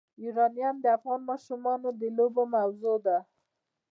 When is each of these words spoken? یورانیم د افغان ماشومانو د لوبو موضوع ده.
یورانیم 0.23 0.75
د 0.81 0.85
افغان 0.97 1.21
ماشومانو 1.29 1.89
د 1.99 2.01
لوبو 2.17 2.43
موضوع 2.55 2.97
ده. 3.05 3.17